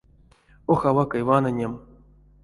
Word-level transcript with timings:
Ох, 0.71 0.81
авакай 0.89 1.23
ванынем! 1.29 1.73